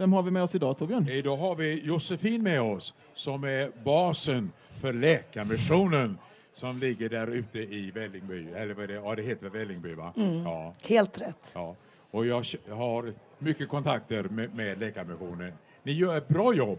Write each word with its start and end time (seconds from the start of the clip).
Vem 0.00 0.12
har 0.12 0.22
vi 0.22 0.30
med 0.30 0.42
oss 0.42 0.54
idag 0.54 0.78
Torbjörn? 0.78 1.08
Idag 1.08 1.36
har 1.36 1.54
vi 1.54 1.80
Josefin 1.84 2.42
med 2.42 2.62
oss 2.62 2.94
som 3.14 3.44
är 3.44 3.70
basen 3.84 4.52
för 4.80 4.92
Läkarmissionen 4.92 6.18
som 6.54 6.78
ligger 6.78 7.08
där 7.08 7.26
ute 7.26 7.58
i 7.58 7.90
Vällingby. 7.90 8.48
Eller 8.50 8.74
vad 8.74 8.88
det, 8.88 8.94
ja, 8.94 9.14
det 9.14 9.22
heter 9.22 9.48
Vällingby 9.48 9.94
va? 9.94 10.12
Mm. 10.16 10.42
Ja, 10.42 10.74
Helt 10.82 11.20
rätt. 11.20 11.36
ja. 11.52 11.76
Och 12.10 12.26
jag 12.26 12.44
har 12.70 13.12
mycket 13.38 13.68
kontakter 13.68 14.22
med, 14.22 14.54
med 14.54 14.78
Läkarmissionen. 14.80 15.52
Ni 15.82 15.92
gör 15.92 16.16
ett 16.18 16.28
bra 16.28 16.54
jobb. 16.54 16.78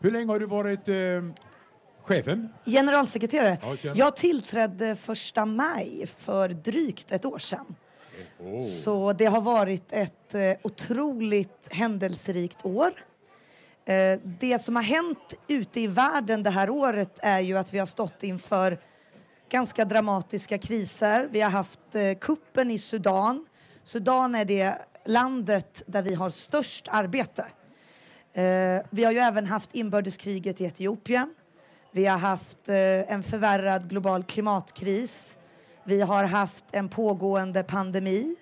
Hur 0.00 0.10
länge 0.10 0.26
har 0.32 0.38
du 0.38 0.46
varit 0.46 0.88
eh, 0.88 0.94
chefen? 2.02 2.48
Generalsekreterare. 2.66 3.58
Ja, 3.82 3.92
Jag 3.94 4.16
tillträdde 4.16 4.96
första 4.96 5.46
maj 5.46 6.06
för 6.16 6.48
drygt 6.48 7.12
ett 7.12 7.24
år 7.24 7.38
sedan. 7.38 7.74
Oh. 8.38 8.58
Så 8.58 9.12
det 9.12 9.26
har 9.26 9.40
varit 9.40 9.92
ett 9.92 10.34
eh, 10.34 10.52
otroligt 10.62 11.68
händelserikt 11.70 12.64
år. 12.64 12.92
Eh, 13.84 14.18
det 14.24 14.62
som 14.62 14.76
har 14.76 14.82
hänt 14.82 15.34
ute 15.48 15.80
i 15.80 15.86
världen 15.86 16.42
det 16.42 16.50
här 16.50 16.70
året 16.70 17.18
är 17.22 17.40
ju 17.40 17.58
att 17.58 17.74
vi 17.74 17.78
har 17.78 17.86
stått 17.86 18.22
inför 18.22 18.78
ganska 19.48 19.84
dramatiska 19.84 20.58
kriser. 20.58 21.28
Vi 21.30 21.40
har 21.40 21.50
haft 21.50 21.94
eh, 21.94 22.14
kuppen 22.14 22.70
i 22.70 22.78
Sudan. 22.78 23.46
Sudan 23.82 24.34
är 24.34 24.44
det 24.44 24.78
landet 25.04 25.82
där 25.86 26.02
vi 26.02 26.14
har 26.14 26.30
störst 26.30 26.88
arbete. 26.88 27.44
Eh, 28.32 28.82
vi 28.90 29.04
har 29.04 29.12
ju 29.12 29.18
även 29.18 29.46
haft 29.46 29.74
inbördeskriget 29.74 30.60
i 30.60 30.64
Etiopien. 30.64 31.34
Vi 31.92 32.06
har 32.06 32.18
haft 32.18 32.68
eh, 32.68 33.12
en 33.12 33.22
förvärrad 33.22 33.88
global 33.88 34.24
klimatkris. 34.24 35.36
Vi 35.84 36.00
har 36.00 36.24
haft 36.24 36.64
en 36.72 36.88
pågående 36.88 37.62
pandemi. 37.62 38.36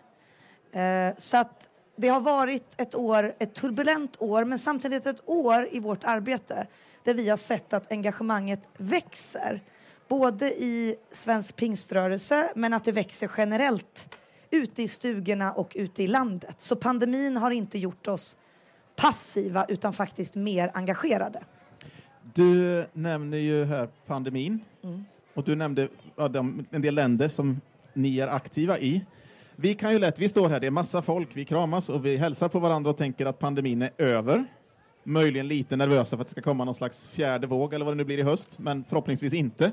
Eh, 0.72 1.14
så 1.18 1.36
att 1.36 1.68
det 1.96 2.08
har 2.08 2.20
varit 2.20 2.64
ett 2.76 2.94
år, 2.94 3.34
ett 3.38 3.54
turbulent 3.54 4.22
år, 4.22 4.44
men 4.44 4.58
samtidigt 4.58 5.06
ett 5.06 5.28
år 5.28 5.68
i 5.72 5.80
vårt 5.80 6.04
arbete 6.04 6.66
där 7.04 7.14
vi 7.14 7.28
har 7.28 7.36
sett 7.36 7.72
att 7.72 7.92
engagemanget 7.92 8.60
växer. 8.76 9.62
Både 10.08 10.46
i 10.46 10.96
svensk 11.12 11.56
pingströrelse, 11.56 12.52
men 12.54 12.74
att 12.74 12.84
det 12.84 12.92
växer 12.92 13.30
generellt 13.36 14.14
ute 14.50 14.82
i 14.82 14.88
stugorna 14.88 15.52
och 15.52 15.72
ute 15.74 16.02
i 16.02 16.06
landet. 16.06 16.56
Så 16.58 16.76
pandemin 16.76 17.36
har 17.36 17.50
inte 17.50 17.78
gjort 17.78 18.08
oss 18.08 18.36
passiva, 18.96 19.64
utan 19.68 19.92
faktiskt 19.92 20.34
mer 20.34 20.70
engagerade. 20.74 21.42
Du 22.34 22.86
nämner 22.92 23.38
ju 23.38 23.64
här 23.64 23.88
pandemin 24.06 24.64
och 25.38 25.44
du 25.44 25.56
nämnde 25.56 25.88
ja, 26.16 26.28
de, 26.28 26.66
en 26.70 26.82
del 26.82 26.94
länder 26.94 27.28
som 27.28 27.60
ni 27.94 28.18
är 28.18 28.28
aktiva 28.28 28.78
i. 28.78 29.04
Vi 29.56 29.74
kan 29.74 29.92
ju 29.92 29.98
lätt, 29.98 30.18
vi 30.18 30.28
står 30.28 30.48
här, 30.48 30.60
det 30.60 30.66
är 30.66 30.70
massa 30.70 31.02
folk, 31.02 31.28
vi 31.32 31.44
kramas 31.44 31.88
och 31.88 32.06
vi 32.06 32.16
hälsar 32.16 32.48
på 32.48 32.58
varandra 32.58 32.90
och 32.90 32.96
tänker 32.96 33.26
att 33.26 33.38
pandemin 33.38 33.82
är 33.82 33.90
över. 33.98 34.44
Möjligen 35.04 35.48
lite 35.48 35.76
nervösa 35.76 36.16
för 36.16 36.22
att 36.22 36.28
det 36.28 36.30
ska 36.30 36.42
komma 36.42 36.64
någon 36.64 36.74
slags 36.74 37.06
fjärde 37.06 37.46
våg 37.46 37.74
eller 37.74 37.84
vad 37.84 37.94
det 37.94 37.96
nu 37.96 38.04
blir 38.04 38.18
i 38.18 38.22
höst, 38.22 38.58
men 38.58 38.84
förhoppningsvis 38.88 39.32
inte. 39.32 39.72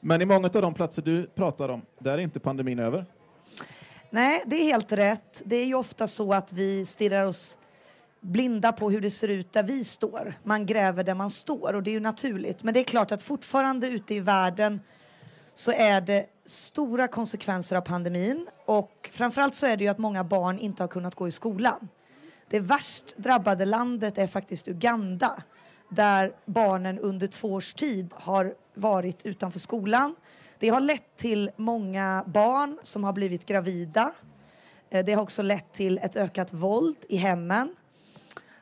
Men 0.00 0.22
i 0.22 0.24
många 0.24 0.46
av 0.46 0.62
de 0.62 0.74
platser 0.74 1.02
du 1.02 1.26
pratar 1.26 1.68
om, 1.68 1.82
där 1.98 2.12
är 2.12 2.18
inte 2.18 2.40
pandemin 2.40 2.78
över. 2.78 3.06
Nej, 4.10 4.42
det 4.46 4.56
är 4.56 4.64
helt 4.64 4.92
rätt. 4.92 5.42
Det 5.44 5.56
är 5.56 5.66
ju 5.66 5.74
ofta 5.74 6.06
så 6.06 6.32
att 6.32 6.52
vi 6.52 6.86
stirrar 6.86 7.24
oss 7.24 7.58
blinda 8.26 8.72
på 8.72 8.90
hur 8.90 9.00
det 9.00 9.10
ser 9.10 9.28
ut 9.28 9.52
där 9.52 9.62
vi 9.62 9.84
står. 9.84 10.34
Man 10.42 10.66
gräver 10.66 11.04
där 11.04 11.14
man 11.14 11.30
står 11.30 11.74
och 11.74 11.82
det 11.82 11.90
är 11.90 11.92
ju 11.92 12.00
naturligt. 12.00 12.62
Men 12.62 12.74
det 12.74 12.80
är 12.80 12.84
klart 12.84 13.12
att 13.12 13.22
fortfarande 13.22 13.88
ute 13.88 14.14
i 14.14 14.20
världen 14.20 14.80
så 15.54 15.72
är 15.72 16.00
det 16.00 16.26
stora 16.44 17.08
konsekvenser 17.08 17.76
av 17.76 17.80
pandemin 17.80 18.48
och 18.64 19.10
framförallt 19.12 19.54
så 19.54 19.66
är 19.66 19.76
det 19.76 19.84
ju 19.84 19.90
att 19.90 19.98
många 19.98 20.24
barn 20.24 20.58
inte 20.58 20.82
har 20.82 20.88
kunnat 20.88 21.14
gå 21.14 21.28
i 21.28 21.32
skolan. 21.32 21.88
Det 22.50 22.60
värst 22.60 23.16
drabbade 23.16 23.64
landet 23.64 24.18
är 24.18 24.26
faktiskt 24.26 24.68
Uganda 24.68 25.42
där 25.88 26.32
barnen 26.44 26.98
under 26.98 27.26
två 27.26 27.52
års 27.52 27.74
tid 27.74 28.10
har 28.14 28.54
varit 28.74 29.26
utanför 29.26 29.58
skolan. 29.58 30.14
Det 30.58 30.68
har 30.68 30.80
lett 30.80 31.16
till 31.16 31.50
många 31.56 32.24
barn 32.26 32.78
som 32.82 33.04
har 33.04 33.12
blivit 33.12 33.46
gravida. 33.46 34.12
Eh, 34.90 35.04
det 35.04 35.12
har 35.12 35.22
också 35.22 35.42
lett 35.42 35.72
till 35.72 35.98
ett 35.98 36.16
ökat 36.16 36.52
våld 36.52 36.96
i 37.08 37.16
hemmen. 37.16 37.76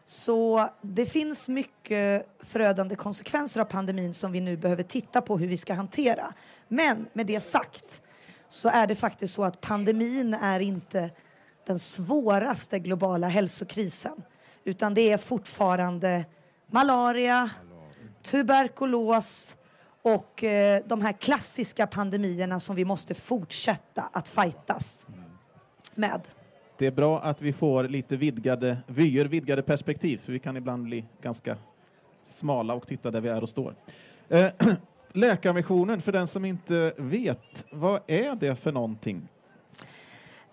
Så 0.07 0.69
det 0.83 1.07
finns 1.07 1.49
mycket 1.49 2.27
förödande 2.41 2.97
konsekvenser 2.97 3.61
av 3.61 3.65
pandemin 3.65 4.15
som 4.15 4.33
vi 4.33 4.41
nu 4.41 4.57
behöver 4.57 4.83
titta 4.83 5.21
på 5.21 5.39
hur 5.39 5.47
vi 5.47 5.57
ska 5.57 5.75
hantera. 5.75 6.35
Men 6.69 7.07
med 7.13 7.27
det 7.27 7.41
sagt 7.41 8.03
så 8.49 8.69
är 8.69 8.87
det 8.87 8.95
faktiskt 8.95 9.35
så 9.35 9.45
att 9.45 9.61
pandemin 9.61 10.35
är 10.35 10.61
inte 10.61 11.11
den 11.67 11.79
svåraste 11.79 12.79
globala 12.79 13.29
hälsokrisen 13.29 14.23
utan 14.65 14.95
det 14.95 15.13
är 15.13 15.19
fortfarande 15.19 16.25
malaria, 16.67 17.51
tuberkulos 18.23 19.55
och 20.03 20.45
eh, 20.45 20.83
de 20.87 21.01
här 21.01 21.13
klassiska 21.13 21.87
pandemierna 21.87 22.61
som 22.61 22.77
vi 22.77 22.85
måste 22.85 23.15
fortsätta 23.15 24.03
att 24.13 24.29
fightas 24.29 25.07
med. 25.95 26.21
Det 26.84 26.89
är 26.89 26.93
bra 26.93 27.21
att 27.21 27.43
vi 27.43 27.53
får 27.53 27.84
lite 27.84 28.17
vidgade 28.17 28.78
vyer, 28.87 29.25
vidgade 29.25 29.62
perspektiv, 29.62 30.21
för 30.25 30.33
vi 30.33 30.39
kan 30.39 30.56
ibland 30.56 30.84
bli 30.84 31.05
ganska 31.22 31.56
smala 32.25 32.75
och 32.75 32.87
titta 32.87 33.11
där 33.11 33.21
vi 33.21 33.28
är 33.28 33.43
och 33.43 33.49
står. 33.49 33.75
Eh, 34.28 34.47
Läkarmissionen, 35.12 36.03
för 36.03 36.12
den 36.12 36.28
som 36.28 36.44
inte 36.44 36.94
vet, 36.97 37.65
vad 37.71 38.00
är 38.06 38.34
det 38.34 38.56
för 38.56 38.73
någonting? 38.73 39.28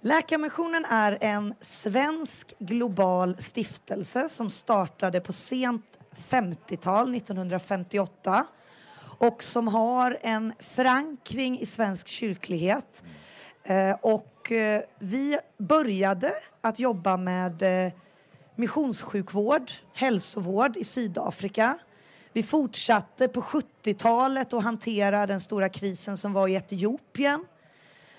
Läkarmissionen 0.01 0.85
är 0.85 1.17
en 1.21 1.53
svensk 1.61 2.53
global 2.59 3.37
stiftelse 3.39 4.29
som 4.29 4.49
startade 4.49 5.19
på 5.19 5.33
sent 5.33 5.85
50-tal, 6.29 7.15
1958 7.15 8.45
och 9.01 9.43
som 9.43 9.67
har 9.67 10.17
en 10.21 10.53
förankring 10.59 11.59
i 11.59 11.65
svensk 11.65 12.07
kyrklighet. 12.07 13.03
Eh, 13.63 13.95
och 14.01 14.51
eh, 14.51 14.81
vi 14.99 15.37
började 15.57 16.33
att 16.61 16.79
jobba 16.79 17.17
med 17.17 17.85
eh, 17.85 17.93
missionssjukvård, 18.55 19.71
hälsovård 19.93 20.77
i 20.77 20.83
Sydafrika. 20.83 21.77
Vi 22.33 22.43
fortsatte 22.43 23.27
på 23.27 23.41
70-talet 23.41 24.53
att 24.53 24.63
hantera 24.63 25.27
den 25.27 25.41
stora 25.41 25.69
krisen 25.69 26.17
som 26.17 26.33
var 26.33 26.47
i 26.47 26.55
Etiopien. 26.55 27.45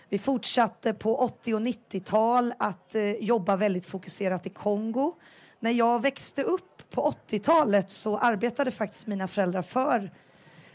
Vi 0.09 0.19
fortsatte 0.19 0.95
på 0.95 1.17
80 1.17 1.55
och 1.55 1.61
90-tal 1.61 2.53
att 2.59 2.95
jobba 3.19 3.57
väldigt 3.57 3.87
fokuserat 3.87 4.47
i 4.47 4.51
Kongo. 4.51 5.15
När 5.61 5.71
jag 5.71 6.03
växte 6.03 6.43
upp 6.43 6.91
på 6.91 7.15
80-talet 7.29 7.91
så 7.91 8.19
arbetade 8.19 8.71
faktiskt 8.71 9.07
mina 9.07 9.29
föräldrar 9.29 9.63
för 9.63 10.11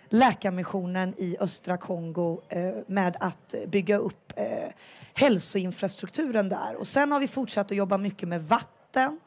Läkarmissionen 0.09 1.13
i 1.17 1.37
östra 1.39 1.77
Kongo 1.77 2.41
eh, 2.49 2.73
med 2.87 3.17
att 3.19 3.55
bygga 3.67 3.97
upp 3.97 4.33
eh, 4.35 4.69
hälsoinfrastrukturen 5.13 6.49
där. 6.49 6.75
Och 6.75 6.87
sen 6.87 7.11
har 7.11 7.19
vi 7.19 7.27
fortsatt 7.27 7.71
att 7.71 7.77
jobba 7.77 7.97
mycket 7.97 8.29
med 8.29 8.43
vatten, 8.47 9.19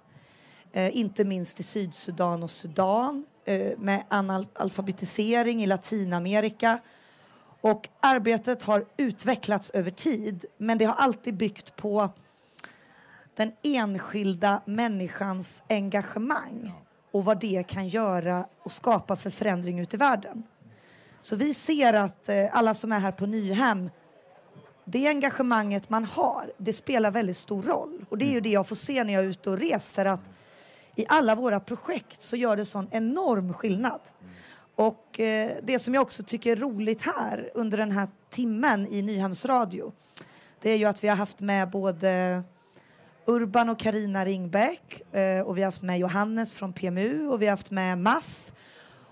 eh, 0.73 0.97
inte 0.97 1.25
minst 1.25 1.61
i 1.61 1.63
Sydsudan 1.63 2.43
och 2.43 2.51
Sudan, 2.51 3.27
eh, 3.45 3.79
med 3.79 4.05
analfabetisering 4.09 5.63
i 5.63 5.67
Latinamerika. 5.67 6.79
Och 7.61 7.89
arbetet 8.01 8.63
har 8.63 8.85
utvecklats 8.97 9.71
över 9.71 9.91
tid, 9.91 10.45
men 10.57 10.79
det 10.79 10.85
har 10.85 10.95
alltid 10.95 11.35
byggt 11.35 11.77
på 11.77 12.11
den 13.35 13.53
enskilda 13.63 14.63
människans 14.65 15.63
engagemang 15.69 16.73
och 17.11 17.25
vad 17.25 17.41
det 17.41 17.67
kan 17.69 17.89
göra 17.89 18.47
och 18.59 18.73
skapa 18.73 19.17
för 19.17 19.31
förändring 19.31 19.79
ute 19.79 19.97
i 19.97 19.99
världen. 19.99 20.43
Så 21.21 21.37
vi 21.37 21.55
ser 21.55 21.95
att 21.95 22.29
eh, 22.29 22.47
alla 22.53 22.75
som 22.75 22.93
är 22.93 22.99
här 22.99 23.13
på 23.13 23.27
Nyhem, 23.27 23.91
det 24.85 25.07
engagemanget 25.07 25.91
man 25.91 26.05
har, 26.05 26.53
det 26.57 26.73
spelar 26.73 27.11
väldigt 27.11 27.37
stor 27.37 27.63
roll. 27.63 28.05
Och 28.09 28.19
det 28.19 28.25
är 28.25 28.31
ju 28.31 28.41
det 28.41 28.51
jag 28.51 28.69
får 28.69 28.77
se 28.77 29.05
när 29.05 29.13
jag 29.13 29.25
är 29.25 29.29
ute 29.29 29.51
och 29.51 29.59
reser, 29.59 30.05
att 30.05 30.21
i 30.97 31.05
alla 31.09 31.35
våra 31.35 31.61
projekt 31.61 32.23
så 32.23 32.37
gör 32.37 32.57
det 32.57 32.67
sån 32.67 32.89
enorm 32.91 33.55
skillnad. 33.55 34.01
Och 34.75 35.21
eh, 35.21 35.51
det 35.63 35.79
som 35.79 35.95
jag 35.95 36.03
också 36.03 36.23
tycker 36.23 36.53
är 36.53 36.57
roligt 36.57 37.03
här 37.03 37.51
under 37.55 37.79
den 37.79 37.93
här 37.93 38.09
timmen 38.31 38.87
i 38.91 39.03
Nyhems 39.03 39.45
radio, 39.45 39.93
det 40.61 40.71
är 40.71 40.77
ju 40.77 40.85
att 40.85 41.05
vi 41.05 41.09
har 41.09 41.17
haft 41.17 41.41
med 41.41 41.71
både 41.71 42.43
Urban 43.25 43.69
och 43.69 43.79
Karina 43.79 44.25
Ringbäck 44.25 45.15
eh, 45.15 45.41
och 45.41 45.57
vi 45.57 45.63
har 45.63 45.67
haft 45.67 45.83
med 45.83 45.99
Johannes 45.99 46.55
från 46.55 46.73
PMU 46.73 47.29
och 47.29 47.43
vi 47.43 47.47
har 47.47 47.51
haft 47.51 47.71
med 47.71 47.99
MAF. 47.99 48.50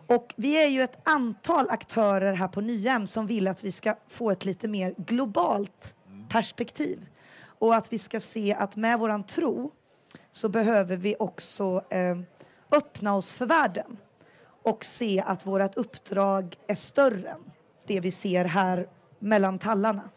Och 0.08 0.34
vi 0.36 0.64
är 0.64 0.68
ju 0.68 0.82
ett 0.82 1.08
antal 1.08 1.70
aktörer 1.70 2.32
här 2.32 2.48
på 2.48 2.60
Nyhem 2.60 3.06
som 3.06 3.26
vill 3.26 3.48
att 3.48 3.64
vi 3.64 3.72
ska 3.72 3.94
få 4.08 4.30
ett 4.30 4.44
lite 4.44 4.68
mer 4.68 4.94
globalt 4.96 5.94
perspektiv. 6.28 7.06
Och 7.40 7.74
att 7.74 7.92
vi 7.92 7.98
ska 7.98 8.20
se 8.20 8.54
att 8.54 8.76
med 8.76 8.98
våran 8.98 9.24
tro 9.24 9.72
så 10.30 10.48
behöver 10.48 10.96
vi 10.96 11.16
också 11.18 11.84
eh, 11.90 12.18
öppna 12.70 13.16
oss 13.16 13.32
för 13.32 13.46
världen 13.46 13.96
och 14.62 14.84
se 14.84 15.22
att 15.26 15.46
vårt 15.46 15.76
uppdrag 15.76 16.56
är 16.66 16.74
större 16.74 17.28
än 17.28 17.50
det 17.86 18.00
vi 18.00 18.10
ser 18.10 18.44
här 18.44 18.88
mellan 19.18 19.58
tallarna. 19.58 20.10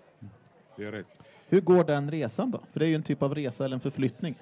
Det 0.75 0.85
är 0.85 0.91
rätt. 0.91 1.07
Hur 1.47 1.61
går 1.61 1.83
den 1.83 2.11
resan 2.11 2.51
då? 2.51 2.59
För 2.71 2.79
det 2.79 2.85
är 2.85 2.89
ju 2.89 2.95
en 2.95 3.03
typ 3.03 3.21
av 3.21 3.35
resa 3.35 3.65
eller 3.65 3.75
en 3.75 3.81
förflyttning. 3.81 4.35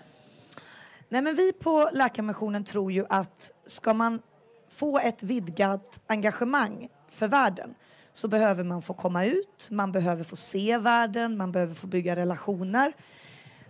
Nej, 1.10 1.22
men 1.22 1.36
vi 1.36 1.54
på 1.54 1.90
Läkarmissionen 1.94 2.64
tror 2.64 2.92
ju 2.92 3.06
att 3.10 3.52
ska 3.66 3.94
man 3.94 4.22
få 4.70 5.00
ett 5.00 5.24
vidgat 5.24 6.00
engagemang 6.08 6.90
för 7.10 7.28
världen 7.28 7.76
så 8.14 8.28
behöver 8.28 8.64
man 8.64 8.82
få 8.82 8.94
komma 8.94 9.26
ut, 9.26 9.68
man 9.72 9.92
behöver 9.92 10.24
få 10.24 10.36
se 10.36 10.78
världen, 10.78 11.38
man 11.38 11.52
behöver 11.52 11.76
få 11.76 11.88
bygga 11.88 12.16
relationer. 12.16 12.94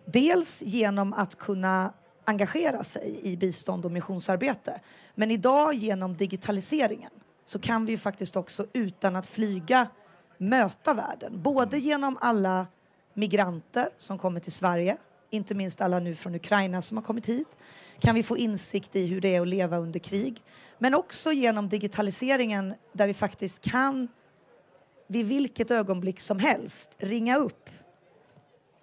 Dels 0.06 0.62
genom 0.62 1.14
att 1.14 1.36
kunna 1.36 1.94
engagera 2.26 2.84
sig 2.84 3.20
i 3.24 3.38
bistånd 3.38 3.86
och 3.86 3.92
missionsarbete. 3.92 4.82
Men 5.16 5.32
idag 5.32 5.74
genom 5.74 6.18
digitaliseringen 6.18 7.12
så 7.46 7.60
kan 7.60 7.86
vi 7.86 7.92
ju 7.92 7.98
faktiskt 7.98 8.36
också 8.36 8.66
utan 8.74 9.16
att 9.16 9.28
flyga 9.28 9.88
möta 10.38 10.94
världen. 10.94 11.42
Både 11.42 11.78
genom 11.78 12.18
alla 12.22 12.68
migranter 13.14 13.90
som 13.98 14.18
kommer 14.20 14.40
till 14.40 14.52
Sverige, 14.52 14.98
inte 15.30 15.56
minst 15.56 15.82
alla 15.82 16.00
nu 16.00 16.16
från 16.16 16.36
Ukraina 16.36 16.82
som 16.82 16.98
har 16.98 17.04
kommit 17.04 17.26
hit, 17.26 17.48
kan 18.00 18.16
vi 18.16 18.24
få 18.24 18.38
insikt 18.38 18.96
i 18.96 19.06
hur 19.06 19.22
det 19.22 19.36
är 19.36 19.42
att 19.42 19.48
leva 19.48 19.78
under 19.78 20.00
krig. 20.00 20.42
Men 20.78 20.94
också 20.94 21.32
genom 21.32 21.70
digitaliseringen 21.70 22.74
där 22.94 23.08
vi 23.08 23.14
faktiskt 23.14 23.62
kan 23.62 24.08
vid 25.08 25.26
vilket 25.26 25.72
ögonblick 25.72 26.20
som 26.20 26.40
helst 26.40 26.90
ringa 26.98 27.38
upp 27.38 27.70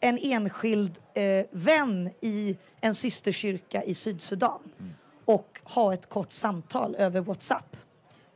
en 0.00 0.18
enskild 0.22 0.98
eh, 1.14 1.46
vän 1.50 2.10
i 2.20 2.56
en 2.80 2.94
systerkyrka 2.94 3.82
i 3.82 3.94
Sydsudan 3.94 4.58
mm. 4.78 4.92
och 5.24 5.60
ha 5.64 5.94
ett 5.94 6.08
kort 6.08 6.32
samtal 6.32 6.94
över 6.94 7.20
Whatsapp. 7.20 7.76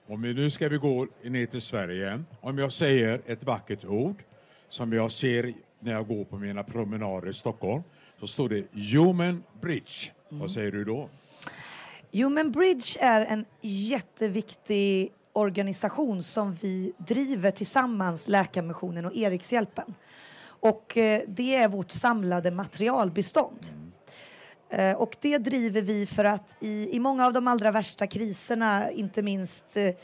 Om 0.07 0.23
vi 0.23 0.35
nu 0.35 0.51
ska 0.51 0.69
vi 0.69 0.77
gå 0.77 1.07
ner 1.25 1.47
till 1.47 1.61
Sverige 1.61 2.07
igen. 2.07 2.27
Om 2.41 2.59
jag 2.59 2.73
säger 2.73 3.21
ett 3.27 3.45
vackert 3.45 3.85
ord 3.85 4.23
som 4.69 4.93
jag 4.93 5.13
ser 5.13 5.55
när 5.81 5.93
jag 5.93 6.07
går 6.09 6.25
på 6.25 6.39
mina 6.39 6.63
promenader 6.63 7.29
i 7.29 7.35
Stockholm 7.35 7.83
så 8.21 8.27
står 8.27 8.49
det 8.49 8.65
Human 8.73 9.43
Bridge. 9.61 10.13
Mm. 10.31 10.41
Vad 10.41 10.51
säger 10.51 10.73
du 10.73 10.85
då? 10.85 11.09
Human 12.13 12.53
Bridge 12.53 12.99
är 13.01 13.27
en 13.27 13.45
jätteviktig 13.61 15.13
organisation 15.33 16.23
som 16.23 16.55
vi 16.55 16.93
driver 16.99 17.51
tillsammans, 17.51 18.29
Läkarmissionen 18.29 19.05
och 19.05 19.17
Erikshjälpen. 19.17 19.95
Och 20.43 20.97
eh, 20.97 21.23
det 21.29 21.55
är 21.55 21.69
vårt 21.69 21.91
samlade 21.91 22.51
materialbestånd. 22.51 23.67
Mm. 24.71 24.97
Och 24.97 25.17
det 25.21 25.39
driver 25.39 25.83
vi 25.83 26.07
för 26.07 26.25
att 26.25 26.57
i, 26.61 26.97
i 26.97 27.01
många 27.01 27.27
av 27.27 27.33
de 27.33 27.49
allra 27.49 27.71
värsta 27.71 28.07
kriserna, 28.07 28.91
inte 28.91 29.23
minst 29.23 29.77
eh, 29.77 29.95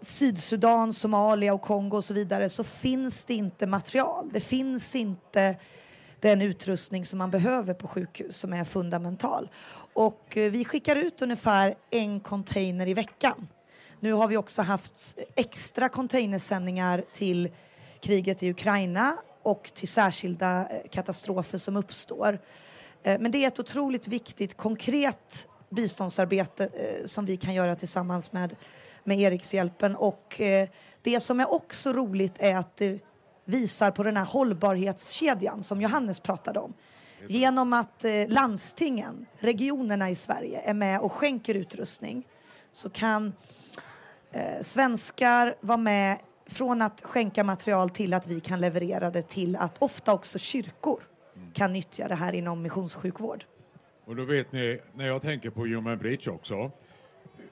Sydsudan, 0.00 0.92
Somalia 0.92 1.54
och 1.54 1.62
Kongo 1.62 1.96
och 1.96 2.04
så 2.04 2.14
vidare, 2.14 2.48
så 2.48 2.64
finns 2.64 3.24
det 3.24 3.34
inte 3.34 3.66
material. 3.66 4.30
Det 4.32 4.40
finns 4.40 4.94
inte 4.94 5.56
den 6.22 6.42
utrustning 6.42 7.04
som 7.04 7.18
man 7.18 7.30
behöver 7.30 7.74
på 7.74 7.88
sjukhus 7.88 8.36
som 8.38 8.52
är 8.52 8.64
fundamental. 8.64 9.50
Och 9.92 10.36
eh, 10.36 10.50
vi 10.50 10.64
skickar 10.64 10.96
ut 10.96 11.22
ungefär 11.22 11.74
en 11.90 12.20
container 12.20 12.88
i 12.88 12.94
veckan. 12.94 13.48
Nu 14.00 14.12
har 14.12 14.28
vi 14.28 14.36
också 14.36 14.62
haft 14.62 15.18
extra 15.34 15.88
containersändningar 15.88 17.04
till 17.12 17.50
kriget 18.00 18.42
i 18.42 18.50
Ukraina 18.50 19.16
och 19.42 19.70
till 19.74 19.88
särskilda 19.88 20.68
eh, 20.68 20.88
katastrofer 20.90 21.58
som 21.58 21.76
uppstår. 21.76 22.38
Eh, 23.02 23.20
men 23.20 23.30
det 23.30 23.44
är 23.44 23.48
ett 23.48 23.60
otroligt 23.60 24.08
viktigt 24.08 24.56
konkret 24.56 25.48
biståndsarbete 25.70 26.68
som 27.04 27.26
vi 27.26 27.36
kan 27.36 27.54
göra 27.54 27.74
tillsammans 27.74 28.32
med, 28.32 28.56
med 29.04 29.20
Erikshjälpen. 29.20 29.96
Och 29.96 30.40
det 31.02 31.20
som 31.20 31.40
är 31.40 31.52
också 31.52 31.92
roligt 31.92 32.34
är 32.38 32.56
att 32.56 32.76
det 32.76 32.98
visar 33.44 33.90
på 33.90 34.02
den 34.02 34.16
här 34.16 34.24
hållbarhetskedjan 34.24 35.62
som 35.62 35.82
Johannes 35.82 36.20
pratade 36.20 36.58
om. 36.58 36.74
Genom 37.28 37.72
att 37.72 38.04
landstingen, 38.28 39.26
regionerna 39.38 40.10
i 40.10 40.16
Sverige, 40.16 40.60
är 40.60 40.74
med 40.74 41.00
och 41.00 41.12
skänker 41.12 41.54
utrustning 41.54 42.26
så 42.72 42.90
kan 42.90 43.32
svenskar 44.60 45.54
vara 45.60 45.78
med 45.78 46.18
från 46.46 46.82
att 46.82 47.00
skänka 47.02 47.44
material 47.44 47.90
till 47.90 48.14
att 48.14 48.26
vi 48.26 48.40
kan 48.40 48.60
leverera 48.60 49.10
det 49.10 49.22
till 49.22 49.56
att 49.56 49.82
ofta 49.82 50.12
också 50.12 50.38
kyrkor 50.38 51.00
kan 51.52 51.72
nyttja 51.72 52.08
det 52.08 52.14
här 52.14 52.32
inom 52.32 52.62
missionssjukvård. 52.62 53.44
Och 54.04 54.16
då 54.16 54.24
vet 54.24 54.52
ni, 54.52 54.80
när 54.94 55.06
jag 55.06 55.22
tänker 55.22 55.50
på 55.50 55.60
Human 55.60 55.98
Bridge 55.98 56.30
också, 56.30 56.70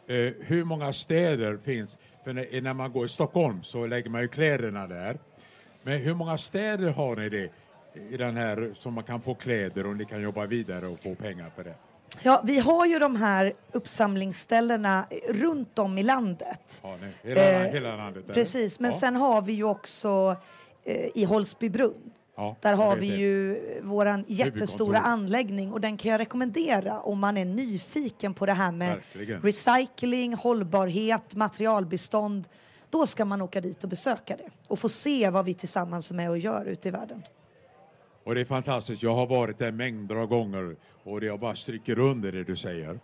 eh, 0.06 0.32
hur 0.40 0.64
många 0.64 0.92
städer 0.92 1.56
finns? 1.56 1.98
För 2.24 2.32
när, 2.32 2.60
när, 2.60 2.74
man 2.74 2.92
går 2.92 3.06
i 3.06 3.08
Stockholm 3.08 3.62
så 3.62 3.86
lägger 3.86 4.10
man 4.10 4.20
ju 4.20 4.28
kläderna 4.28 4.86
där. 4.86 5.18
Men 5.82 6.00
hur 6.00 6.14
många 6.14 6.38
städer 6.38 6.90
har 6.90 7.16
ni 7.16 7.28
det 7.28 7.50
i 8.10 8.16
den 8.16 8.36
här 8.36 8.74
som 8.78 8.94
man 8.94 9.04
kan 9.04 9.20
få 9.20 9.34
kläder 9.34 9.86
och 9.86 9.96
ni 9.96 10.04
kan 10.04 10.22
jobba 10.22 10.46
vidare 10.46 10.86
och 10.86 10.98
få 11.02 11.14
pengar 11.14 11.50
för 11.56 11.64
det? 11.64 11.74
Ja, 12.22 12.42
vi 12.44 12.58
har 12.58 12.86
ju 12.86 12.98
de 12.98 13.16
här 13.16 13.52
uppsamlingsställena 13.72 15.06
runt 15.28 15.78
om 15.78 15.98
i 15.98 16.02
landet. 16.02 16.80
Ja, 16.82 16.98
hela, 17.22 17.64
eh, 17.66 17.72
hela 17.72 17.96
landet? 17.96 18.26
Där. 18.26 18.34
Precis, 18.34 18.80
men 18.80 18.90
ja. 18.90 19.00
sen 19.00 19.16
har 19.16 19.42
vi 19.42 19.52
ju 19.52 19.64
också 19.64 20.36
eh, 20.84 21.06
i 21.14 21.24
Holsbybrunn. 21.24 22.12
Ja, 22.36 22.56
Där 22.60 22.72
har 22.72 22.96
vi 22.96 23.10
det. 23.10 23.16
ju 23.16 23.60
vår 23.82 24.24
jättestora 24.26 24.98
anläggning 24.98 25.72
och 25.72 25.80
den 25.80 25.96
kan 25.96 26.10
jag 26.10 26.20
rekommendera 26.20 27.00
om 27.00 27.20
man 27.20 27.36
är 27.36 27.44
nyfiken 27.44 28.34
på 28.34 28.46
det 28.46 28.52
här 28.52 28.72
med 28.72 28.88
Verkligen. 28.88 29.42
recycling, 29.42 30.34
hållbarhet, 30.34 31.34
materialbestånd. 31.34 32.48
Då 32.90 33.06
ska 33.06 33.24
man 33.24 33.42
åka 33.42 33.60
dit 33.60 33.84
och 33.84 33.90
besöka 33.90 34.36
det 34.36 34.50
och 34.66 34.78
få 34.78 34.88
se 34.88 35.30
vad 35.30 35.44
vi 35.44 35.54
tillsammans 35.54 36.10
är 36.10 36.14
med 36.14 36.30
och 36.30 36.38
gör 36.38 36.64
ute 36.64 36.88
i 36.88 36.90
världen. 36.90 37.22
Och 38.24 38.34
det 38.34 38.40
är 38.40 38.44
fantastiskt. 38.44 39.02
Jag 39.02 39.14
har 39.14 39.26
varit 39.26 39.58
där 39.58 39.72
mängder 39.72 40.16
av 40.16 40.26
gånger 40.26 40.76
och 41.04 41.24
jag 41.24 41.40
bara 41.40 41.56
stryker 41.56 41.98
under 41.98 42.32
det 42.32 42.44
du 42.44 42.56
säger. 42.56 43.00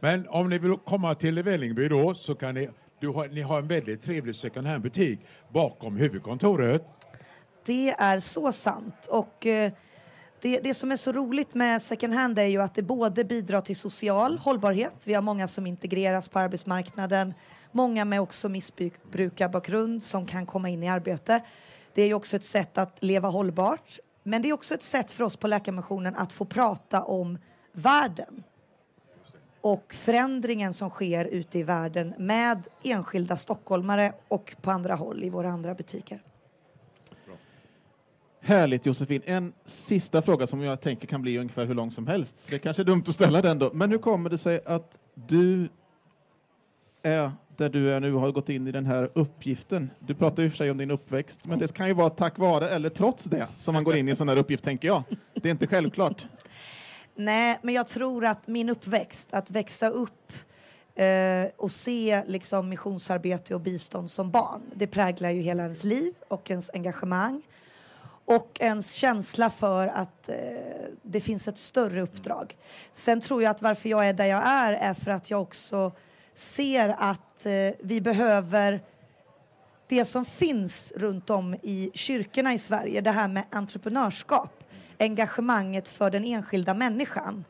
Men 0.00 0.28
om 0.28 0.48
ni 0.48 0.58
vill 0.58 0.76
komma 0.76 1.14
till 1.14 1.42
Vällingby 1.42 1.88
då 1.88 2.14
så 2.14 2.34
kan 2.34 2.54
ni, 2.54 2.68
du 3.00 3.08
har, 3.08 3.28
ni 3.28 3.42
har 3.42 3.58
en 3.58 3.68
väldigt 3.68 4.02
trevlig 4.02 4.36
second 4.36 4.66
hand-butik 4.66 5.20
bakom 5.48 5.96
huvudkontoret. 5.96 6.82
Det 7.64 7.90
är 7.90 8.20
så 8.20 8.52
sant. 8.52 9.08
Och 9.10 9.46
eh, 9.46 9.72
det, 10.40 10.60
det, 10.60 10.74
som 10.74 10.92
är 10.92 10.96
så 10.96 11.12
roligt 11.12 11.54
med 11.54 11.82
second 11.82 12.14
hand 12.14 12.38
är 12.38 12.46
ju 12.46 12.62
att 12.62 12.74
det 12.74 12.82
både 12.82 13.24
bidrar 13.24 13.60
till 13.60 13.76
social 13.76 14.38
hållbarhet. 14.38 14.94
Vi 15.04 15.14
har 15.14 15.22
många 15.22 15.48
som 15.48 15.66
integreras 15.66 16.28
på 16.28 16.38
arbetsmarknaden. 16.38 17.34
Många 17.72 18.04
med 18.04 18.20
också 18.20 18.48
missbrukarbakgrund 18.48 20.02
som 20.02 20.26
kan 20.26 20.46
komma 20.46 20.68
in 20.68 20.82
i 20.82 20.88
arbete. 20.88 21.40
Det 21.94 22.02
är 22.02 22.06
ju 22.06 22.14
också 22.14 22.36
ett 22.36 22.44
sätt 22.44 22.78
att 22.78 22.96
leva 23.00 23.28
hållbart 23.28 23.98
men 24.22 24.42
det 24.42 24.48
är 24.48 24.52
också 24.52 24.74
ett 24.74 24.82
sätt 24.82 25.10
för 25.10 25.24
oss 25.24 25.36
på 25.36 25.46
Läkarmissionen 25.46 26.16
att 26.16 26.32
få 26.32 26.44
prata 26.44 27.02
om 27.02 27.38
världen 27.72 28.42
och 29.60 29.94
förändringen 29.94 30.74
som 30.74 30.90
sker 30.90 31.24
ute 31.24 31.58
i 31.58 31.62
världen 31.62 32.14
med 32.18 32.66
enskilda 32.82 33.36
stockholmare 33.36 34.12
och 34.28 34.56
på 34.62 34.70
andra 34.70 34.94
håll 34.94 35.24
i 35.24 35.30
våra 35.30 35.48
andra 35.50 35.74
butiker. 35.74 36.22
Härligt 38.40 38.86
Josefin. 38.86 39.22
En 39.24 39.52
sista 39.64 40.22
fråga 40.22 40.46
som 40.46 40.62
jag 40.62 40.80
tänker 40.80 41.06
kan 41.06 41.22
bli 41.22 41.38
ungefär 41.38 41.66
hur 41.66 41.74
lång 41.74 41.92
som 41.92 42.06
helst. 42.06 42.46
Det 42.50 42.56
är 42.56 42.58
kanske 42.58 42.82
är 42.82 42.84
dumt 42.84 43.04
att 43.08 43.14
ställa 43.14 43.42
den 43.42 43.58
då. 43.58 43.70
Men 43.74 43.90
hur 43.90 43.98
kommer 43.98 44.30
det 44.30 44.38
sig 44.38 44.60
att 44.66 44.98
du 45.14 45.68
är 47.02 47.32
där 47.56 47.68
du 47.68 47.92
är 47.92 48.00
nu 48.00 48.12
har 48.12 48.32
gått 48.32 48.48
in 48.48 48.68
i 48.68 48.72
den 48.72 48.86
här 48.86 49.10
uppgiften. 49.14 49.90
Du 49.98 50.14
pratar 50.14 50.42
ju 50.42 50.50
för 50.50 50.56
sig 50.56 50.70
om 50.70 50.78
din 50.78 50.90
uppväxt, 50.90 51.46
men 51.46 51.58
det 51.58 51.74
kan 51.74 51.88
ju 51.88 51.94
vara 51.94 52.10
tack 52.10 52.38
vare 52.38 52.68
eller 52.68 52.88
trots 52.88 53.24
det 53.24 53.46
som 53.58 53.74
man 53.74 53.84
går 53.84 53.96
in 53.96 54.08
i 54.08 54.10
en 54.10 54.16
sån 54.16 54.28
här 54.28 54.36
uppgift, 54.36 54.64
tänker 54.64 54.88
jag. 54.88 55.02
Det 55.34 55.48
är 55.48 55.50
inte 55.50 55.66
självklart. 55.66 56.26
Nej, 57.14 57.58
men 57.62 57.74
jag 57.74 57.88
tror 57.88 58.24
att 58.24 58.46
min 58.46 58.68
uppväxt, 58.68 59.34
att 59.34 59.50
växa 59.50 59.88
upp 59.88 60.32
eh, 60.94 61.06
och 61.56 61.70
se 61.70 62.22
liksom 62.26 62.68
missionsarbete 62.68 63.54
och 63.54 63.60
bistånd 63.60 64.10
som 64.10 64.30
barn, 64.30 64.60
det 64.74 64.86
präglar 64.86 65.30
ju 65.30 65.40
hela 65.40 65.62
ens 65.62 65.84
liv 65.84 66.14
och 66.28 66.50
ens 66.50 66.70
engagemang 66.74 67.42
och 68.24 68.58
ens 68.60 68.92
känsla 68.92 69.50
för 69.50 69.86
att 69.88 70.28
eh, 70.28 70.36
det 71.02 71.20
finns 71.20 71.48
ett 71.48 71.58
större 71.58 72.02
uppdrag. 72.02 72.56
Sen 72.92 73.20
tror 73.20 73.42
jag 73.42 73.50
att 73.50 73.62
varför 73.62 73.88
jag 73.88 74.08
är 74.08 74.12
där 74.12 74.26
jag 74.26 74.46
är 74.46 74.72
är 74.72 74.94
för 74.94 75.10
att 75.10 75.30
jag 75.30 75.42
också 75.42 75.92
ser 76.36 76.94
att 76.98 77.46
eh, 77.46 77.52
vi 77.80 78.00
behöver 78.00 78.80
det 79.88 80.04
som 80.04 80.24
finns 80.24 80.92
runt 80.96 81.30
om 81.30 81.54
i 81.54 81.90
kyrkorna 81.94 82.54
i 82.54 82.58
Sverige, 82.58 83.00
det 83.00 83.10
här 83.10 83.28
med 83.28 83.44
entreprenörskap, 83.50 84.64
engagemanget 84.98 85.88
för 85.88 86.10
den 86.10 86.24
enskilda 86.24 86.74
människan. 86.74 87.44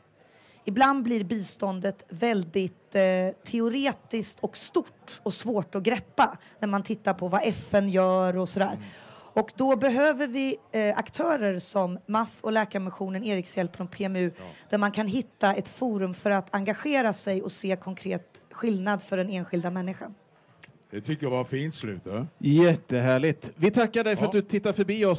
Ibland 0.65 1.03
blir 1.03 1.23
biståndet 1.23 2.05
väldigt 2.09 2.95
eh, 2.95 3.01
teoretiskt 3.45 4.39
och 4.39 4.57
stort 4.57 5.21
och 5.23 5.33
svårt 5.33 5.75
att 5.75 5.83
greppa 5.83 6.37
när 6.59 6.67
man 6.67 6.83
tittar 6.83 7.13
på 7.13 7.27
vad 7.27 7.41
FN 7.43 7.89
gör 7.89 8.37
och 8.37 8.49
sådär. 8.49 8.77
Och 9.33 9.51
då 9.55 9.75
behöver 9.75 10.27
vi 10.27 10.57
eh, 10.71 10.97
aktörer 10.97 11.59
som 11.59 11.99
MAF 12.05 12.29
och 12.41 12.51
Läkarmissionen, 12.51 13.23
Erikshjälpen 13.23 13.85
och 13.85 13.91
PMU 13.91 14.31
ja. 14.37 14.43
där 14.69 14.77
man 14.77 14.91
kan 14.91 15.07
hitta 15.07 15.53
ett 15.53 15.69
forum 15.69 16.13
för 16.13 16.31
att 16.31 16.55
engagera 16.55 17.13
sig 17.13 17.41
och 17.41 17.51
se 17.51 17.75
konkret 17.75 18.41
skillnad 18.53 19.03
för 19.03 19.17
den 19.17 19.29
enskilda 19.29 19.71
människan. 19.71 20.15
Det 20.91 21.01
tycker 21.01 21.23
jag 21.23 21.31
var 21.31 21.43
fint 21.43 21.75
slut. 21.75 22.01
Jättehärligt. 22.37 23.51
Vi 23.55 23.71
tackar 23.71 24.03
dig 24.03 24.15
för 24.15 24.23
ja. 24.23 24.27
att 24.27 24.31
du 24.31 24.41
tittar 24.41 24.73
förbi 24.73 25.05
oss 25.05 25.11